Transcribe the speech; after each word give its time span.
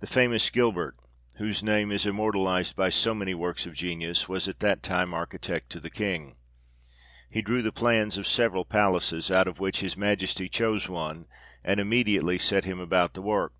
The 0.00 0.06
famous 0.06 0.48
Gilbert, 0.48 0.96
whose 1.34 1.62
name 1.62 1.92
is 1.92 2.06
immortalized 2.06 2.76
by 2.76 2.88
so 2.88 3.12
many 3.12 3.34
works 3.34 3.66
of 3.66 3.74
genius, 3.74 4.26
was, 4.26 4.48
at 4.48 4.60
that 4.60 4.82
time, 4.82 5.12
architect 5.12 5.68
to 5.72 5.80
the 5.80 5.90
King. 5.90 6.36
He 7.28 7.42
drew 7.42 7.60
the 7.60 7.70
plans 7.70 8.16
of 8.16 8.26
several 8.26 8.64
palaces, 8.64 9.30
out 9.30 9.46
of 9.46 9.60
which 9.60 9.80
his 9.80 9.98
Majesty 9.98 10.48
chose 10.48 10.88
one; 10.88 11.26
and 11.62 11.78
immediately 11.78 12.38
set 12.38 12.64
him 12.64 12.80
about 12.80 13.12
the 13.12 13.20
work. 13.20 13.52